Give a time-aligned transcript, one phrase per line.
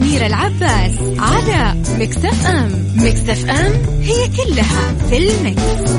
[0.00, 3.72] صح مع أميرة العباس على مكتف أم مكتف أم
[4.02, 5.90] هي كلها في المكس.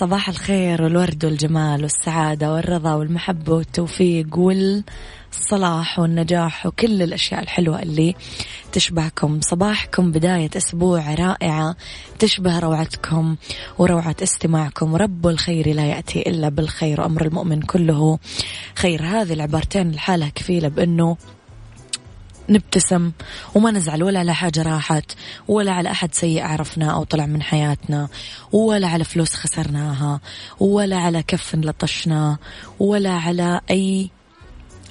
[0.00, 8.14] صباح الخير والورد والجمال والسعادة والرضا والمحبة والتوفيق والصلاح والنجاح وكل الأشياء الحلوة اللي
[8.72, 9.40] تشبهكم.
[9.40, 11.76] صباحكم بداية أسبوع رائعة
[12.18, 13.36] تشبه روعتكم
[13.78, 14.96] وروعة استماعكم.
[14.96, 18.18] رب الخير لا يأتي إلا بالخير وأمر المؤمن كله
[18.74, 19.02] خير.
[19.02, 21.16] هذه العبارتين الحالة كفيلة بأنه
[22.50, 23.12] نبتسم
[23.54, 25.12] وما نزعل ولا على حاجة راحت
[25.48, 28.08] ولا على أحد سيء عرفنا أو طلع من حياتنا
[28.52, 30.20] ولا على فلوس خسرناها
[30.60, 32.38] ولا على كف لطشناه
[32.80, 34.10] ولا على أي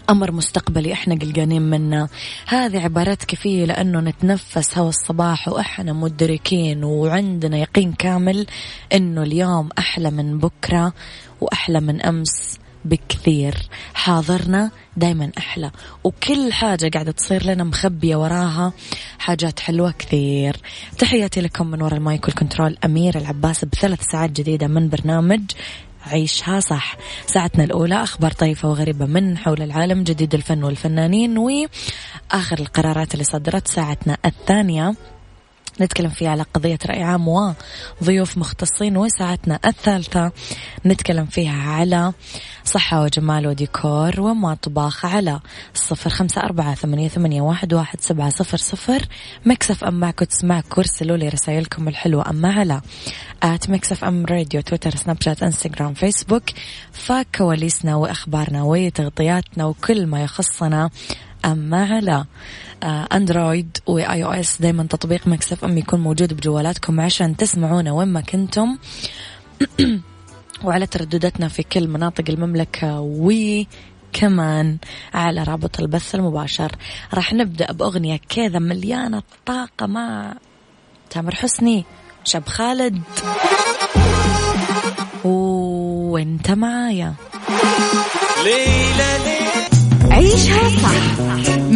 [0.10, 2.10] أمر مستقبلي إحنا قلقانين منه.
[2.46, 8.48] هذه عبارات كفية لأنه نتنفس هوا الصباح وإحنا مدركين وعندنا يقين كامل
[8.94, 10.94] إنه اليوم أحلى من بكرة
[11.42, 13.56] وأحلى من أمس بكثير.
[13.94, 15.72] حاضرنا دايما أحلى.
[16.04, 18.74] وكل حاجة قاعدة تصير لنا مخبية وراها
[19.20, 20.58] حاجات حلوة كثير.
[20.98, 25.42] تحياتي لكم من وراء المايك والكنترول أمير العباس بثلاث ساعات جديدة من برنامج
[26.06, 26.98] عيشها صح.
[27.26, 33.68] ساعتنا الأولى أخبار طيفة وغريبة من حول العالم جديد الفن والفنانين وآخر القرارات اللي صدرت
[33.68, 34.94] ساعتنا الثانية.
[35.82, 37.28] نتكلم فيها على قضية رأي عام
[38.02, 40.32] وضيوف مختصين وساعتنا الثالثة.
[40.86, 42.14] نتكلم فيها على
[42.64, 45.40] صحة وجمال وديكور ومطبخ على
[45.74, 49.06] صفر خمسة أربعة ثمانية, ثمانية واحد, واحد سبعة صفر صفر.
[49.46, 52.30] Mix FM معك وتسمعك وارسلوا لي رسائلكم الحلوة.
[52.30, 52.82] أما على
[53.44, 56.44] at Mix FM radio تويتر سناب شات إنستغرام فيسبوك.
[56.92, 60.90] فكواليسنا وأخبارنا وتغطياتنا وكل ما يخصنا.
[61.46, 62.26] أما على
[62.84, 68.78] أندرويد و iOS دايما تطبيق Mix FM يكون موجود بجوالاتكم عشان تسمعونا وين ما كنتم.
[70.64, 73.32] وعلى تردداتنا في كل مناطق المملكة و
[74.14, 74.78] كمان
[75.14, 76.72] على رابط البث المباشر.
[77.14, 80.34] راح نبدأ بأغنية كذا مليانة طاقة مع
[81.10, 81.86] تامر حسني
[82.24, 83.02] شاب خالد.
[85.24, 87.14] وانت معايا.
[88.44, 89.68] ليلى ليلى.
[90.12, 91.47] عيشها صح.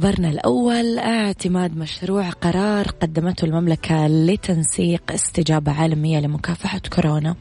[0.00, 7.36] خبرنا الأول اعتماد مشروع قرار قدمته المملكة لتنسيق استجابة عالمية لمكافحة كورونا.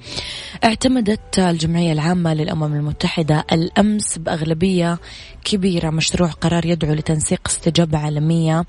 [0.64, 5.00] اعتمدت الجمعية العامة للأمم المتحدة الأمس بأغلبية
[5.44, 8.66] كبيرة مشروع قرار يدعو لتنسيق استجابة عالمية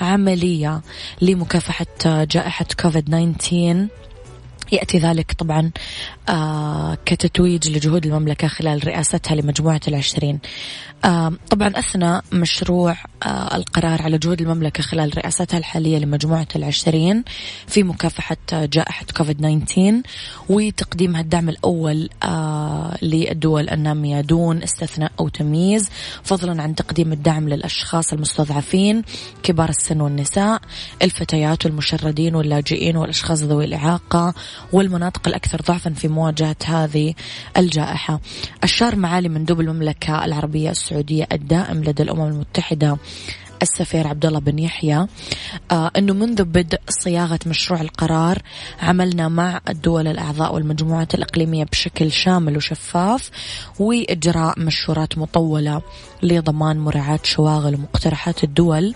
[0.00, 0.82] عملية
[1.20, 3.86] لمكافحة جائحة كوفيد 19
[4.72, 5.70] يأتي ذلك طبعا
[6.28, 10.38] آه كتتويج لجهود المملكة خلال رئاستها لمجموعة العشرين.
[11.04, 17.24] آه طبعا أثنى مشروع آه القرار على جهود المملكة خلال رئاستها الحالية لمجموعة العشرين
[17.66, 20.02] في مكافحة جائحة كوفيد 19
[20.48, 22.08] وتقديمها الدعم الأول
[23.02, 25.88] للدول النامية دون استثناء أو تمييز
[26.24, 29.02] فضلا عن تقديم الدعم للأشخاص المستضعفين
[29.42, 30.60] كبار السن والنساء
[31.02, 34.34] الفتيات والمشردين واللاجئين والأشخاص ذوي الإعاقة
[34.72, 37.14] والمناطق الأكثر ضعفا في مواجهة هذه
[37.56, 38.20] الجائحة.
[38.62, 42.96] أشار معالي مندوب المملكة العربية السعودية الدائم لدى الأمم المتحدة
[43.62, 45.06] السفير عبد الله بن يحيى
[45.70, 48.38] آه أنه منذ بدء صياغة مشروع القرار
[48.82, 53.30] عملنا مع الدول الأعضاء والمجموعات الإقليمية بشكل شامل وشفاف
[53.78, 55.82] وإجراء مشورات مطولة
[56.22, 58.94] لضمان مراعاة شواغل ومقترحات الدول.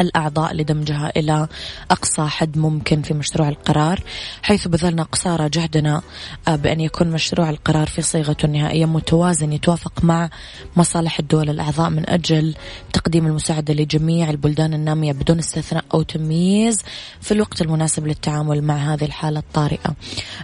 [0.00, 1.48] الأعضاء لدمجها إلى
[1.90, 4.02] أقصى حد ممكن في مشروع القرار
[4.42, 6.02] حيث بذلنا قصارى جهدنا
[6.48, 10.30] آه، بأن يكون مشروع القرار في صيغته النهائية متوازن يتوافق مع
[10.76, 12.54] مصالح الدول الأعضاء من أجل
[12.92, 16.82] تقديم المساعدة لجميع البلدان النامية بدون استثناء أو تمييز
[17.20, 19.94] في الوقت المناسب للتعامل مع هذه الحالة الطارئة.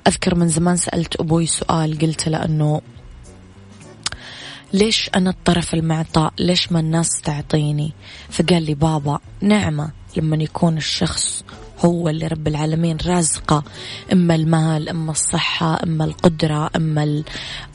[0.06, 2.80] أذكر من زمان سألت أبوي سؤال قلت له أنه
[4.74, 7.92] ليش أنا الطرف المعطاء؟ ليش ما الناس تعطيني؟
[8.30, 11.44] فقال لي بابا نعمة لما يكون الشخص
[11.84, 13.64] هو اللي رب العالمين رازقة.
[14.12, 17.22] إما المال إما الصحة إما القدرة إما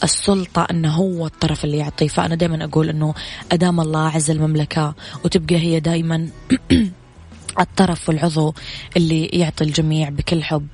[0.03, 3.13] السلطة إنه هو الطرف اللي يعطيه فأنا دائما أقول إنه
[3.51, 4.95] أدام الله عز المملكة
[5.25, 6.29] وتبقى هي دائما
[7.59, 8.53] الطرف والعضو
[8.97, 10.67] اللي يعطي الجميع بكل حب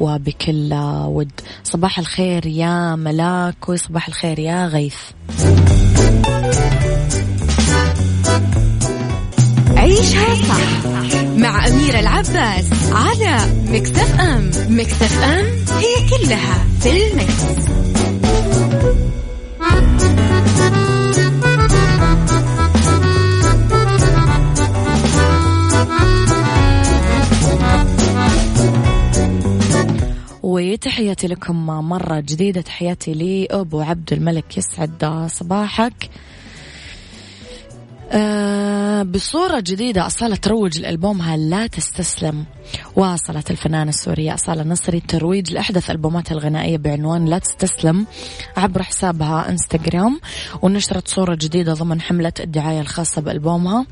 [0.00, 0.74] وبكل
[1.04, 1.32] ود.
[1.64, 4.96] صباح الخير يا ملاك وصباح الخير يا غيث.
[9.76, 10.86] عيشها صح
[11.36, 13.36] مع أميرة العباس على
[13.66, 15.46] مكتف أم مكتف أم
[15.78, 17.42] هي كلها في المكس.
[30.72, 32.60] وتحياتي لكم مرة جديدة.
[32.60, 36.10] تحياتي لأبو عبد الملك يسعد صباحك.
[38.10, 42.44] أه بصورة جديدة أصالة تروج لألبومها لا تستسلم.
[42.96, 48.06] واصلت الفنانة السورية أصالة نصري الترويج لأحدث ألبوماتها الغنائية بعنوان لا تستسلم
[48.56, 50.20] عبر حسابها إنستغرام.
[50.62, 53.86] ونشرت صورة جديدة ضمن حملة الدعاية الخاصة بألبومها.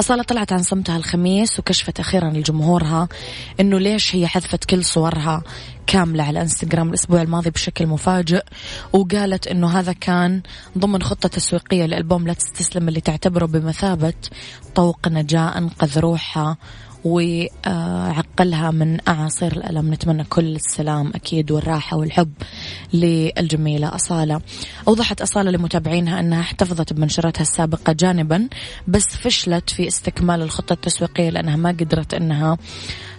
[0.00, 3.08] أصالة طلعت عن صمتها الخميس وكشفت أخيرا لجمهورها
[3.60, 5.42] أنه ليش هي حذفت كل صورها
[5.86, 8.42] كاملة على انستغرام الأسبوع الماضي بشكل مفاجئ
[8.92, 10.42] وقالت أنه هذا كان
[10.78, 14.14] ضمن خطة تسويقية لألبوم لا تستسلم اللي تعتبره بمثابة
[14.74, 16.56] طوق نجاة أنقذ روحها
[17.04, 19.92] وعقلها من أعاصير الألم.
[19.94, 22.32] نتمنى كل السلام أكيد والراحة والحب
[22.92, 24.40] للجميلة أصالة.
[24.88, 28.48] أوضحت أصالة لمتابعينها أنها احتفظت بمنشراتها السابقة جانبا
[28.88, 32.56] بس فشلت في استكمال الخطة التسويقية لأنها ما قدرت أنها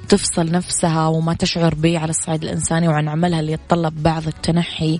[0.09, 4.99] تفصل نفسها وما تشعر به على الصعيد الإنساني وعن عملها اللي يتطلب بعض التنحي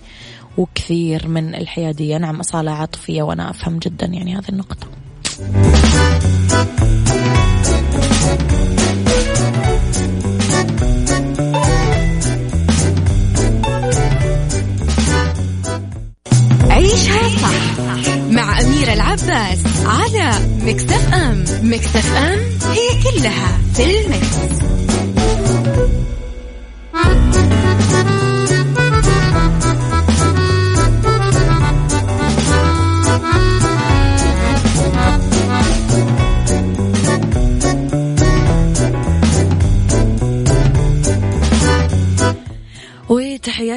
[0.58, 4.88] وكثير من الحيادية نعم أصالة عاطفية وأنا أفهم جدا يعني هذه النقطة.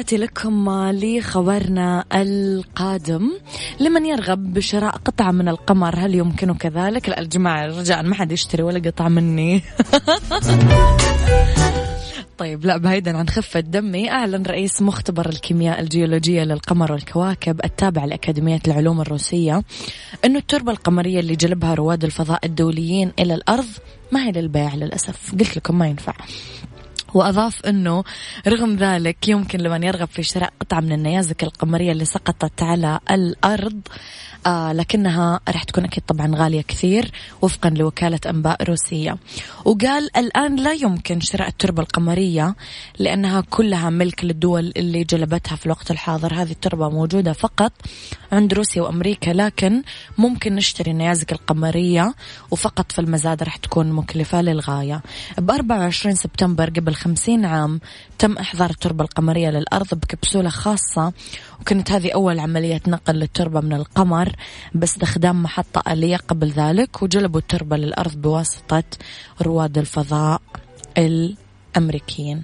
[0.09, 3.31] تحياتي لكم لخبرنا القادم.
[3.79, 8.63] لمن يرغب بشراء قطعة من القمر هل يمكنك ذلك لا الجماعة رجاء ما حد يشتري
[8.63, 9.61] ولا قطعة مني.
[12.37, 18.59] طيب لا بعيدا عن خفة دمي أعلن رئيس مختبر الكيمياء الجيولوجية للقمر والكواكب التابع لأكاديمية
[18.67, 19.63] العلوم الروسية
[20.25, 23.67] أنه التربة القمرية اللي جلبها رواد الفضاء الدوليين إلى الأرض
[24.11, 25.31] ما هي للبيع للأسف.
[25.31, 26.13] قلت لكم ما ينفع.
[27.13, 28.03] وأضاف أنه
[28.47, 33.81] رغم ذلك يمكن لمن يرغب في شراء قطعة من النيازك القمرية اللي سقطت على الأرض
[34.45, 37.11] آه لكنها راح تكون أكيد طبعا غالية كثير
[37.41, 39.17] وفقا لوكالة أنباء روسية.
[39.65, 42.55] وقال الآن لا يمكن شراء التربة القمرية
[42.99, 46.33] لأنها كلها ملك للدول اللي جلبتها في الوقت الحاضر.
[46.33, 47.71] هذه التربة موجودة فقط
[48.31, 49.83] عند روسيا وأمريكا لكن
[50.17, 52.13] ممكن نشتري النيازك القمرية
[52.51, 55.01] وفقط في المزاد راح تكون مكلفة للغاية.
[55.37, 57.79] ب 24 سبتمبر قبل 50 عام
[58.19, 61.13] تم إحضار التربة القمرية للأرض بكبسولة خاصة
[61.61, 64.35] وكانت هذه أول عملية نقل للتربة من القمر
[64.73, 68.83] باستخدام محطة آلية قبل ذلك وجلبوا التربة للأرض بواسطة
[69.41, 70.41] رواد الفضاء
[70.97, 72.43] الأمريكيين.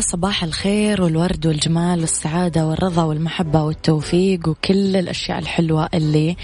[0.00, 6.36] صباح الخير والورد والجمال والسعادة والرضا والمحبة والتوفيق وكل الأشياء الحلوة اللي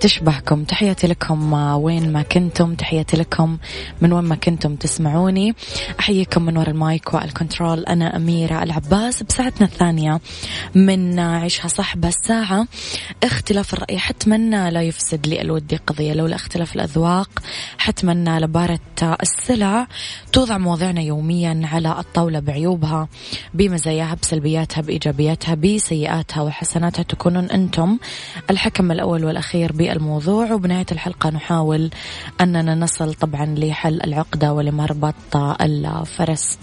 [0.00, 0.64] تشبهكم.
[0.64, 3.58] تحياتي لكم وين ما كنتم تحياتي لكم
[4.00, 5.54] من وين ما كنتم تسمعوني.
[6.00, 9.22] أحييكم من وراء ال mic وال control أنا أميرة العباس.
[9.22, 10.20] بساعتنا الثانية
[10.74, 12.66] من عيشها صح الساعة.
[13.22, 16.12] اختلاف الرأي حتما لا يفسد للود قضية.
[16.12, 17.30] لولا اختلاف الأذواق
[17.78, 19.86] حتما لبارت السلع
[20.32, 23.08] توضع مواضيعنا يوميا على الطاولة بعيوبها
[23.54, 27.98] بمزاياها بسلبياتها بإيجابياتها بسيئاتها وحسناتها تكونون أنتم
[28.50, 30.52] الحكم الأول والأخير بالموضوع.
[30.52, 31.90] وبنهاية الحلقة نحاول
[32.40, 36.58] أننا نصل طبعا لحل العقدة ولمربط الفرس.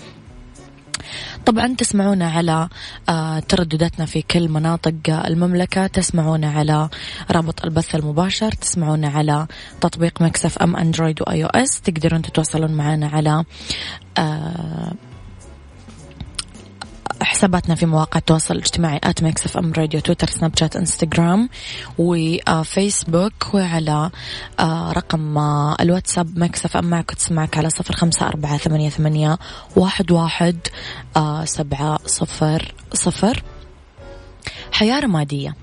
[1.46, 2.70] طبعا تسمعونا على
[3.10, 5.88] آه، تردداتنا في كل مناطق المملكة.
[5.88, 6.89] تسمعونا على
[7.32, 8.51] رابط البث المباشر.
[8.51, 9.48] تسمعونا على
[9.82, 11.82] تطبيق Mix FM أندرويد و iOS.
[11.82, 13.44] تقدرون تتواصلون معنا على
[14.18, 14.94] آه،
[17.22, 21.50] حساباتنا في مواقع التواصل الاجتماعي at Mix FM radio تويتر سناب شات انستغرام
[21.98, 24.10] وفيسبوك وعلى
[24.60, 29.38] آه، رقم آه، الواتساب Mix FM معك تسمعك على صفر خمسة أربعة ثمانية, ثمانية
[29.76, 30.58] واحد, واحد
[31.18, 33.44] آه، سبعة صفر صفر.
[34.72, 35.56] حياة رمادية.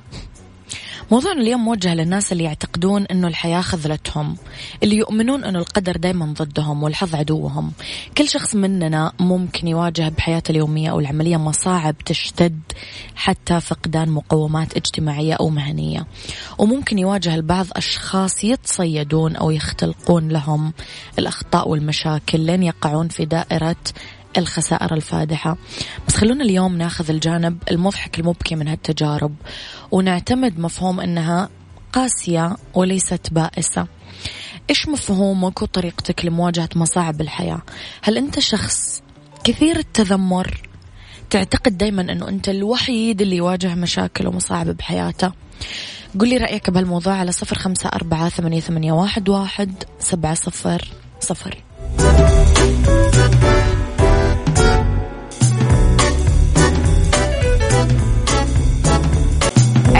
[1.10, 4.36] موضوعنا اليوم موجه للناس اللي يعتقدون إنه الحياة خذلتهم
[4.82, 7.72] اللي يؤمنون إنه القدر دايما ضدهم والحظ عدوهم.
[8.18, 12.60] كل شخص مننا ممكن يواجه بحياته اليومية أو العملية مصاعب تشتد
[13.14, 16.06] حتى فقدان مقومات اجتماعية أو مهنية.
[16.58, 20.72] وممكن يواجه البعض أشخاص يتصيدون أو يختلقون لهم
[21.18, 23.76] الأخطاء والمشاكل لين يقعون في دائرة
[24.36, 25.56] الخسائر الفادحة.
[26.08, 29.34] بس خلونا اليوم ناخذ الجانب المضحك المبكي من هالتجارب
[29.90, 31.48] ونعتمد مفهوم أنها
[31.92, 33.86] قاسية وليست بائسة.
[34.70, 37.62] إيش مفهومك وطريقتك لمواجهة مصاعب الحياة؟
[38.02, 39.02] هل أنت شخص
[39.44, 40.68] كثير التذمر؟
[41.30, 45.32] تعتقد دايما أنه أنت الوحيد اللي يواجه مشاكل ومصاعب بحياته؟
[46.20, 48.92] قل لي رأيك بهالموضوع على صفر خمسة أربعة ثمانية,
[49.28, 50.88] واحد سبعة صفر
[51.20, 51.62] صفر.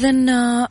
[0.00, 0.68] إذا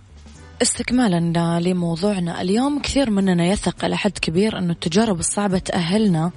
[0.62, 2.42] استكمالا لموضوعنا.
[2.42, 6.32] اليوم كثير مننا يثق إلى حد كبير أنه التجارب الصعبة تأهلنا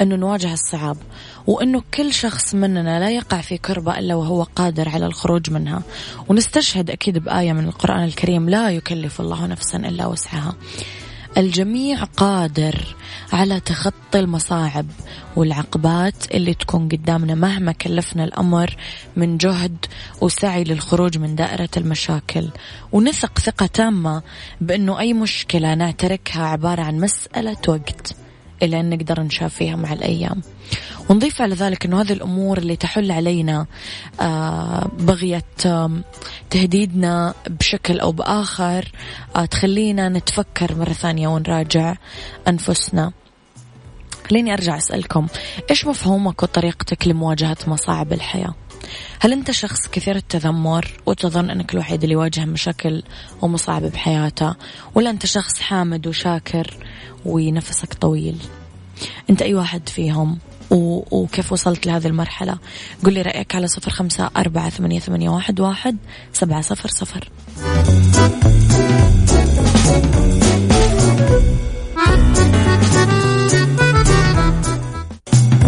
[0.00, 0.96] أنه نواجه الصعاب
[1.46, 5.82] وأنه كل شخص مننا لا يقع في كربة إلا وهو قادر على الخروج منها.
[6.28, 10.54] ونستشهد أكيد بآية من القرآن الكريم لا يكلف الله نفسا إلا وسعها
[11.38, 12.96] الجميع قادر
[13.32, 14.86] على تخطي المصاعب
[15.36, 18.76] والعقبات اللي تكون قدامنا مهما كلفنا الأمر
[19.16, 19.86] من جهد
[20.20, 22.48] وسعي للخروج من دائرة المشاكل.
[22.92, 24.22] ونثق ثقة تامة
[24.60, 28.16] بأنه أي مشكلة نعتركها عبارة عن مسألة وقت.
[28.62, 30.42] إلى أن نقدر نشافيها مع الأيام.
[31.10, 33.66] ونضيف على ذلك أنه هذه الأمور اللي تحل علينا
[34.20, 35.44] آه، بغية
[36.50, 38.92] تهديدنا بشكل أو بآخر
[39.36, 41.94] آه، تخلينا نتفكر مرة ثانية ونراجع
[42.48, 43.12] أنفسنا.
[44.30, 45.26] خليني أرجع أسألكم
[45.70, 48.54] إيش مفهومك وطريقتك لمواجهة مصاعب الحياة؟
[49.20, 53.02] هل أنت شخص كثير التذمر وتظن أنك الوحيد اللي يواجه مشاكل
[53.42, 54.54] ومصاعب بحياته؟
[54.94, 56.76] ولا أنت شخص حامد وشاكر
[57.26, 58.36] ونفسك طويل؟
[59.30, 60.38] أنت أي واحد فيهم؟
[60.70, 62.58] وكيف وصلت لهذه المرحلة؟
[63.04, 65.96] قل لي رأيك على صفر خمسة أربعة ثمانية, ثمانية واحد, واحد
[66.32, 67.30] سبعة صفر صفر.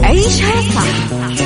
[0.02, 1.45] عيشها صح.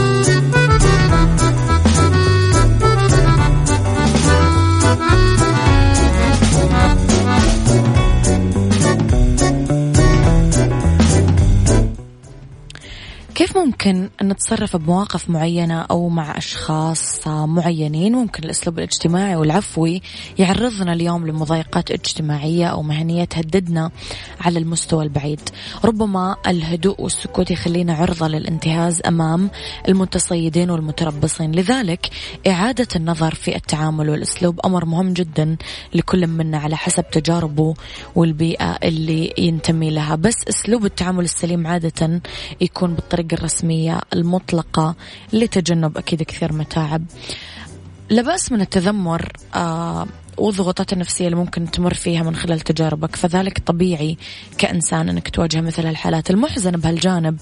[13.55, 20.01] ممكن نتصرف بمواقف معينة أو مع أشخاص معينين؟ ممكن الأسلوب الاجتماعي والعفوي
[20.39, 23.91] يعرضنا اليوم لمضايقات اجتماعية أو مهنية تهددنا
[24.41, 25.39] على المستوى البعيد.
[25.85, 29.49] ربما الهدوء والسكوت يخلينا عرضة للانتهاز أمام
[29.87, 31.51] المتصيدين والمتربصين.
[31.51, 32.09] لذلك
[32.47, 35.57] إعادة النظر في التعامل والأسلوب أمر مهم جدا
[35.93, 37.73] لكل منا على حسب تجاربه
[38.15, 40.15] والبيئة اللي ينتمي لها.
[40.15, 42.21] بس أسلوب التعامل السليم عادة
[42.61, 44.95] يكون بالطريقة الرسمية المطلقة
[45.33, 47.05] لتجنب أكيد كثير متاعب.
[48.09, 53.15] لا بأس من التذمر آه والضغوطات النفسية اللي ممكن تمر فيها من خلال تجاربك.
[53.15, 54.17] فذلك طبيعي
[54.57, 57.39] كإنسان أنك تواجه مثل الحالات المحزنة بهالجانب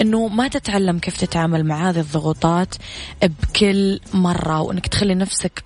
[0.00, 2.74] أنه ما تتعلم كيف تتعامل مع هذه الضغوطات
[3.22, 5.64] بكل مرة وأنك تخلي نفسك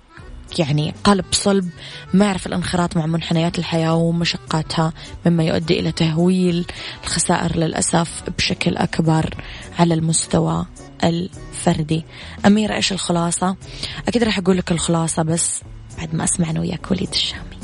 [0.59, 1.69] يعني قلب صلب
[2.13, 4.93] ما يعرف الانخراط مع منحنيات الحياة ومشقاتها
[5.25, 6.65] مما يؤدي إلى تهويل
[7.03, 9.35] الخسائر للأسف بشكل أكبر.
[9.79, 10.65] على المستوى
[11.03, 12.05] الفردي.
[12.45, 13.55] أميرة إيش الخلاصة؟
[14.07, 15.61] أكيد راح أقول لك الخلاصة بس
[15.97, 17.57] بعد ما أسمع أنا وياك وليد الشامي.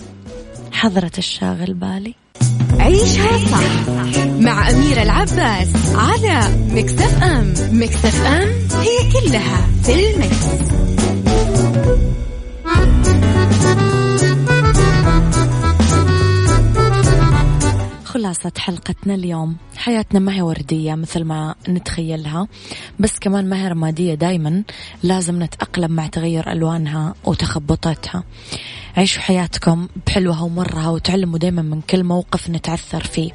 [0.72, 2.16] حضرة الشاغل بالي.
[2.80, 3.90] عيشها صح
[4.40, 7.54] مع أميرة العباس على مكتف أم.
[7.72, 8.50] مكتف أم
[8.82, 10.46] هي كلها في المكس.
[18.24, 19.58] خلاصة حلقتنا اليوم.
[19.78, 22.48] حياتنا ما هي وردية مثل ما نتخيلها
[23.00, 24.64] بس كمان ما هي رمادية دايما.
[25.04, 28.24] لازم نتأقلم مع تغير ألوانها وتخبطاتها.
[28.98, 33.32] عيشوا حياتكم بحلوها ومرها وتعلموا دايما من كل موقف نتعثر فيه.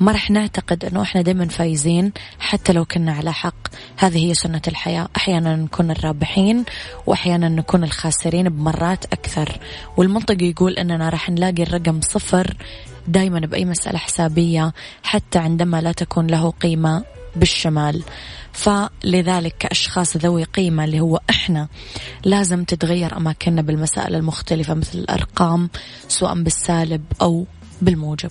[0.00, 3.68] ما رح نعتقد أنه إحنا دايما فايزين حتى لو كنا على حق.
[3.96, 5.08] هذه هي سنة الحياة.
[5.16, 6.64] أحيانا نكون الرابحين
[7.06, 9.58] وأحيانا نكون الخاسرين بمرات أكثر.
[9.96, 12.56] والمنطق يقول أننا رح نلاقي الرقم صفر
[13.08, 17.04] دائما بأي مسألة حسابية حتى عندما لا تكون له قيمة
[17.36, 18.02] بالشمال.
[18.52, 21.68] فلذلك كأشخاص ذوي قيمة اللي هو إحنا
[22.24, 25.70] لازم تتغير أماكننا بالمسائل المختلفة مثل الأرقام
[26.08, 27.46] سواء بالسالب أو
[27.82, 28.30] بالموجب.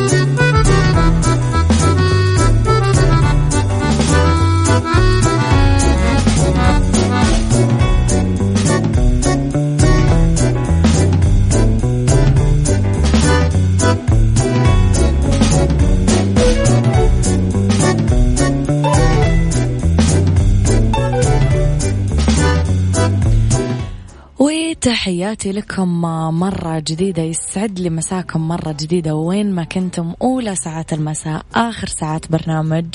[24.81, 26.01] وتحياتي لكم
[26.39, 29.15] مرة جديدة يسعد لي مساكم مرة جديدة.
[29.15, 32.85] وين ما كنتم أولى ساعات المساء آخر ساعات برنامج.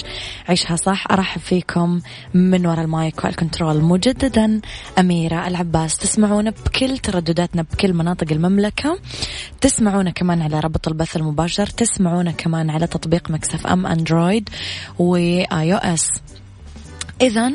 [0.49, 2.01] عيشها صح أرحب فيكم
[2.35, 4.61] من وراء ال mic وال control مجددا
[4.99, 5.97] أميرة العباس.
[5.97, 8.99] تسمعونا بكل تردداتنا بكل مناطق المملكة.
[9.61, 11.67] تسمعونا كمان على رابط البث المباشر.
[11.67, 14.49] تسمعونا كمان على تطبيق Mix FM أندرويد
[14.99, 16.09] و iOS
[17.21, 17.53] إذا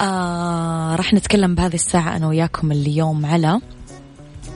[0.00, 3.60] آه راح نتكلم بهذه الساعة أنا وياكم اليوم على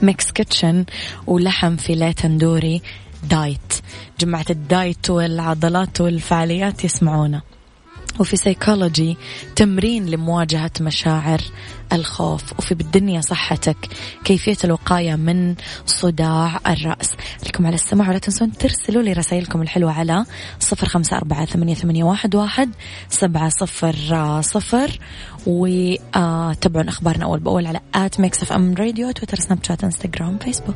[0.01, 0.85] Mix Kitchen
[1.27, 2.81] ولحم فيليه تندوري
[3.29, 3.73] diet.
[4.19, 7.41] جماعة ال diet والعضلات والفعاليات يسمعونا.
[8.19, 9.17] وفي سيكولوجي
[9.55, 11.41] تمرين لمواجهة مشاعر
[11.93, 13.77] الخوف وفي بالدنيا صحتك
[14.23, 17.11] كيفية الوقاية من صداع الرأس.
[17.45, 20.25] لكم على السماع ولا تنسون ترسلوا لي رسائلكم الحلوة على
[20.59, 22.71] صفر خمسة أربعة ثمانية واحد
[23.09, 24.99] سبعة صفر صفر.
[25.47, 30.75] وتابعون أخبارنا أول بأول على at Mix FM radio تويتر سناب شات إنستغرام فيسبوك.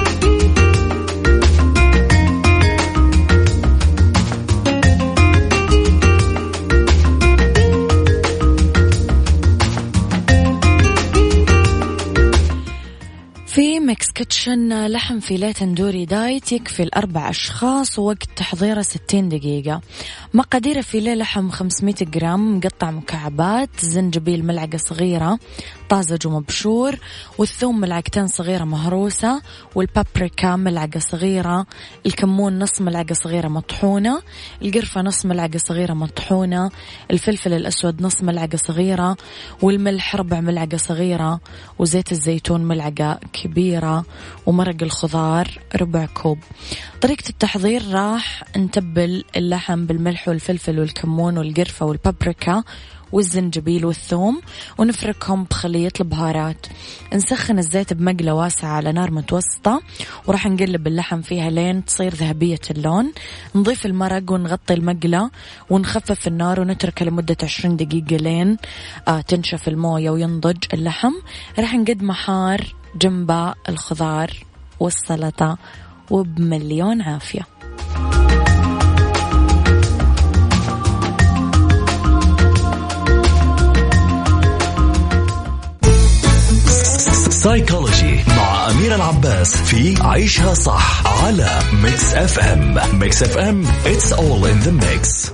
[13.91, 19.81] Mix Kitchen لحم فيليه تندوري diet يكفي الأربع أشخاص ووقت تحضيره 60 دقيقة.
[20.33, 25.39] مقادير فيليه لحم 500 جرام مقطع مكعبات زنجبيل ملعقة صغيرة
[25.91, 26.95] طازج ومبشور
[27.37, 29.41] والثوم ملعقتين صغيرة مهروسة
[29.75, 31.65] والبابريكا ملعقة صغيرة
[32.05, 34.21] الكمون نص ملعقة صغيرة مطحونة
[34.61, 36.71] القرفة نص ملعقة صغيرة مطحونة
[37.11, 39.17] الفلفل الأسود نص ملعقة صغيرة
[39.61, 41.39] والملح ربع ملعقة صغيرة
[41.79, 44.05] وزيت الزيتون ملعقة كبيرة
[44.45, 46.37] ومرق الخضار ربع كوب.
[47.01, 52.63] طريقة التحضير راح نتبل اللحم بالملح والفلفل والكمون والقرفة والبابريكا
[53.11, 54.41] والزنجبيل والثوم
[54.77, 56.65] ونفركهم بخليط البهارات.
[57.13, 59.81] نسخن الزيت بمقلة واسعة على نار متوسطة
[60.27, 63.11] وراح نقلب اللحم فيها لين تصير ذهبية اللون.
[63.55, 65.29] نضيف المرق ونغطي المقلة
[65.69, 68.57] ونخفف النار ونتركه لمدة عشرين دقيقة لين
[69.07, 71.13] آه تنشف الموية وينضج اللحم.
[71.59, 74.31] راح نقدمه حار جنب الخضار
[74.79, 75.57] والسلطة
[76.09, 77.41] وبمليون عافية.
[87.43, 94.67] سايكولوجي مع أمير العباس في عيشها صح على Mix FM Mix FM it's all in
[94.67, 95.31] the mix.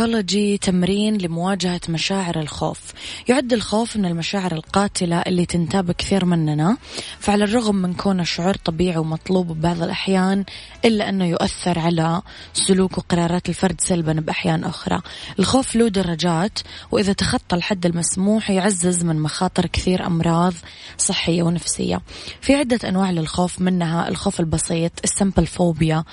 [0.00, 2.80] سايكولوجي تمرين لمواجهة مشاعر الخوف.
[3.28, 6.76] يعد الخوف من المشاعر القاتلة اللي تنتاب كثير مننا.
[7.18, 10.44] فعلى الرغم من كونه شعور طبيعي ومطلوب ببعض الأحيان
[10.84, 15.00] إلا أنه يؤثر على سلوك وقرارات الفرد سلبا بأحيان أخرى.
[15.38, 16.58] الخوف له درجات
[16.90, 20.54] وإذا تخطى الحد المسموح يعزز من مخاطر كثير أمراض
[20.98, 22.00] صحية ونفسية.
[22.40, 26.04] في عدة أنواع للخوف منها الخوف البسيط ال simple phobia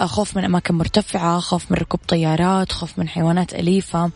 [0.00, 4.10] خوف من أماكن مرتفعة خوف من ركوب طيارات خوف من حيوانات أليفة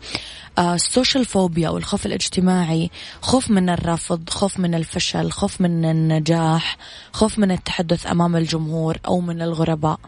[0.59, 6.77] السوشيال فوبيا أو الخوف الاجتماعي خوف من الرفض خوف من الفشل خوف من النجاح
[7.11, 9.99] خوف من التحدث أمام الجمهور أو من الغرباء.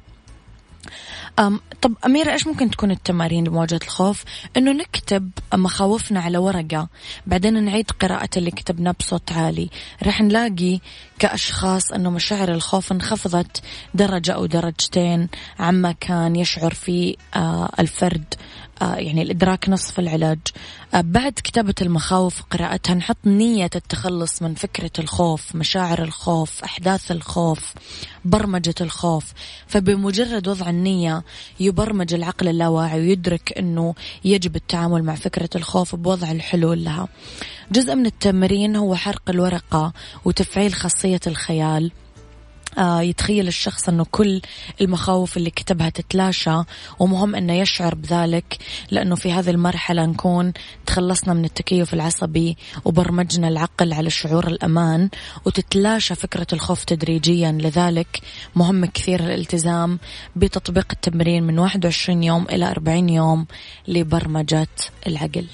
[1.82, 4.24] طب أميرة إيش ممكن تكون التمارين لمواجهة الخوف؟
[4.58, 6.88] إنه نكتب مخاوفنا على ورقة،
[7.28, 9.70] بعدين نعيد قراءة اللي كتبناه بصوت عالي،
[10.04, 10.80] راح نلاقي
[11.20, 13.62] كأشخاص إنه مشاعر الخوف انخفضت
[13.94, 18.36] درجة أو درجتين عما كان يشعر فيه آه الفرد
[18.82, 20.40] آه، يعني الإدراك نصف العلاج.
[20.94, 27.74] آه، بعد كتابة المخاوف وقراءتها نحط نية التخلص من فكرة الخوف مشاعر الخوف أحداث الخوف
[28.26, 29.34] برمجة الخوف.
[29.68, 31.23] فبمجرد وضع النية
[31.60, 37.08] يبرمج العقل اللاواعي ويدرك أنه يجب التعامل مع فكرة الخوف بوضع الحلول لها.
[37.72, 39.94] جزء من التمرين هو حرق الورقة
[40.26, 41.92] وتفعيل خاصية الخيال.
[42.80, 44.42] يتخيل الشخص أنه كل
[44.82, 46.58] المخاوف اللي كتبها تتلاشى
[47.00, 48.58] ومهم أنه يشعر بذلك
[48.92, 50.54] لأنه في هذه المرحلة نكون
[50.86, 55.10] تخلصنا من التكيف العصبي وبرمجنا العقل على شعور الأمان
[55.46, 57.52] وتتلاشى فكرة الخوف تدريجيا.
[57.52, 58.22] لذلك
[58.56, 60.00] مهم كثير الالتزام
[60.36, 63.46] بتطبيق التمرين من 21 يوم إلى 40 يوم
[63.88, 64.68] لبرمجة
[65.08, 65.46] العقل.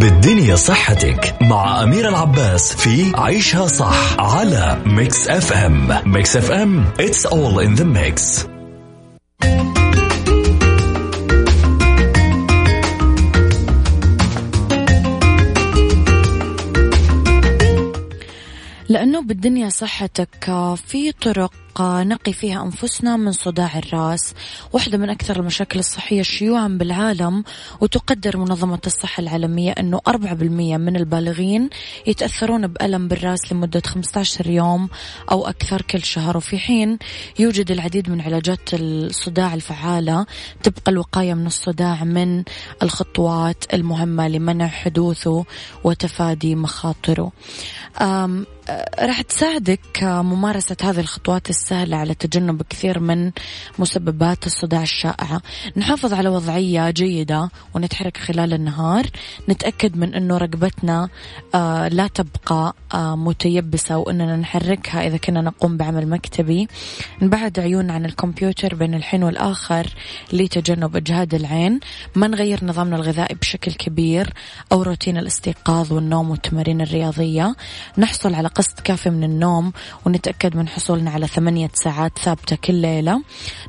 [0.00, 7.58] بالدنيا صحتك مع أمير العباس في عيشها صح على Mix FM Mix FM it's all
[7.58, 8.46] in the mix.
[18.88, 20.44] لأنه بالدنيا صحتك
[20.86, 24.34] في طرق نقي فيها أنفسنا من صداع الرأس.
[24.72, 27.44] واحدة من أكثر المشاكل الصحية شيوعا بالعالم
[27.80, 31.70] وتقدر منظمة الصحة العالمية أنه 4% من البالغين
[32.06, 34.88] يتأثرون بألم بالرأس لمدة 15 يوم
[35.30, 36.36] أو أكثر كل شهر.
[36.36, 36.98] وفي حين
[37.38, 40.26] يوجد العديد من علاجات الصداع الفعالة
[40.62, 42.44] تبقى الوقاية من الصداع من
[42.82, 45.44] الخطوات المهمة لمنع حدوثه
[45.84, 47.32] وتفادي مخاطره.
[49.00, 53.30] راح تساعدك ممارسة هذه الخطوات السهلة على تجنب كثير من
[53.78, 55.42] مسببات الصداع الشائعة.
[55.76, 59.06] نحافظ على وضعية جيدة ونتحرك خلال النهار.
[59.48, 61.08] نتأكد من أنه رقبتنا
[61.54, 66.68] آه، لا تبقى آه، متيبسة وأننا نحركها إذا كنا نقوم بعمل مكتبي.
[67.22, 69.94] نبعد عيون عن الكمبيوتر بين الحين والآخر
[70.32, 71.80] لتجنب إجهاد العين.
[72.14, 74.32] ما نغير نظامنا الغذائي بشكل كبير
[74.72, 77.56] أو روتين الاستيقاظ والنوم والتمارين الرياضية.
[77.98, 79.72] نحصل على قسط كافي من النوم
[80.06, 83.22] ونتأكد من حصولنا على ثمانية ساعات ثابتة كل ليلة.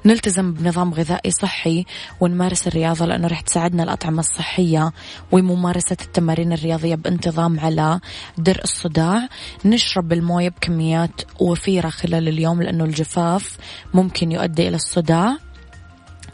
[0.05, 1.85] نلتزم بنظام غذائي صحي
[2.19, 4.91] ونمارس الرياضة لأنه رح تساعدنا الأطعمة الصحية
[5.31, 7.99] وممارسة التمارين الرياضية بانتظام على
[8.37, 9.27] درء الصداع.
[9.65, 13.57] نشرب الموية بكميات وفيرة خلال اليوم لأنه الجفاف
[13.93, 15.37] ممكن يؤدي إلى الصداع.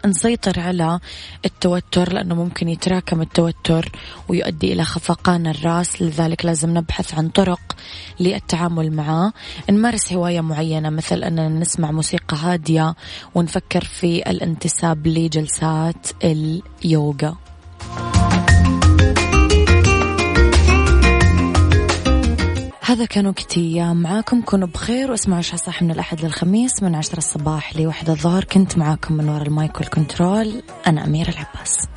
[0.05, 0.99] نسيطر على
[1.45, 3.91] التوتر لأنه ممكن يتراكم التوتر
[4.27, 7.75] ويؤدي إلى خفقان الرأس لذلك لازم نبحث عن طرق
[8.19, 9.33] للتعامل معه.
[9.69, 12.95] نمارس هواية معينة مثل أننا نسمع موسيقى هادية
[13.35, 17.35] ونفكر في الانتساب لجلسات اليوغا.
[22.87, 24.41] هذا كان وقتي معاكم.
[24.41, 28.43] كونوا بخير واسمعوا عشاء صح من الأحد للخميس من عشرة الصباح لوحدة الظهر.
[28.43, 30.61] كنت معاكم من وراء المايك والكنترول.
[30.87, 31.87] أنا أميرة العباس.